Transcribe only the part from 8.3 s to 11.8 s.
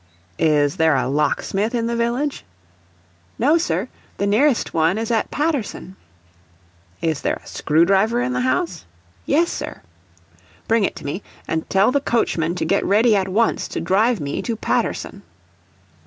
the house?" "Yes, sir." "Bring it to me, and